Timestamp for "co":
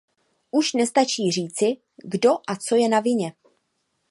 2.55-2.75